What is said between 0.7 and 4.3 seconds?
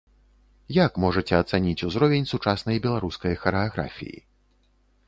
Як можаце ацаніць узровень сучаснай беларускай харэаграфіі?